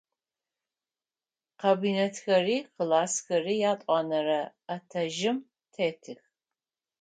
Кабинетхэри 1.61 2.57
классхэри 2.75 3.55
ятӏонэрэ 3.71 4.41
этажым 4.75 5.37
тетых. 5.73 6.21